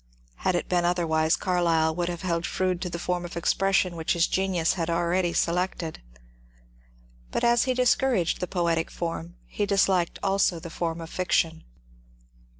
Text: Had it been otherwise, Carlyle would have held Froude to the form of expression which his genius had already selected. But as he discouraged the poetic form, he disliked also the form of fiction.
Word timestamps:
Had 0.37 0.55
it 0.55 0.67
been 0.67 0.83
otherwise, 0.83 1.35
Carlyle 1.35 1.93
would 1.93 2.09
have 2.09 2.23
held 2.23 2.47
Froude 2.47 2.81
to 2.81 2.89
the 2.89 2.97
form 2.97 3.23
of 3.23 3.37
expression 3.37 3.95
which 3.95 4.13
his 4.13 4.25
genius 4.25 4.73
had 4.73 4.89
already 4.89 5.31
selected. 5.31 6.01
But 7.29 7.43
as 7.43 7.65
he 7.65 7.75
discouraged 7.75 8.39
the 8.39 8.47
poetic 8.47 8.89
form, 8.89 9.35
he 9.45 9.67
disliked 9.67 10.17
also 10.23 10.59
the 10.59 10.71
form 10.71 11.01
of 11.01 11.11
fiction. 11.11 11.65